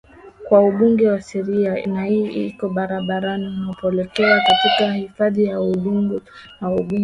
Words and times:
kwa 0.47 0.71
mbuga 0.71 1.03
ya 1.11 1.19
Selous 1.27 1.85
na 1.93 2.07
iko 2.09 2.69
barabarani 2.75 3.47
unapoelekea 3.47 4.41
katika 4.47 4.93
hifadhi 4.93 5.43
ya 5.45 5.61
Udzungwa 5.61 6.21
mbuga 6.61 6.95
ya 6.95 6.99